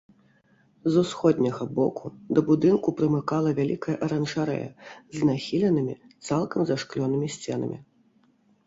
З 0.93 1.01
усходняга 1.01 1.67
боку 1.79 2.05
да 2.37 2.43
будынку 2.49 2.93
прымыкала 3.03 3.49
вялікая 3.61 3.95
аранжарэя 4.09 4.69
з 5.19 5.29
нахіленымі, 5.31 5.93
цалкам 6.29 6.61
зашклёнымі 6.73 7.27
сценамі. 7.39 7.77